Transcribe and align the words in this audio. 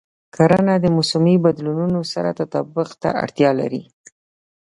کرنه 0.35 0.75
د 0.79 0.85
موسمي 0.97 1.35
بدلونونو 1.45 1.99
سره 2.13 2.29
تطابق 2.39 2.89
ته 3.01 3.09
اړتیا 3.23 3.49
لري. 3.59 3.83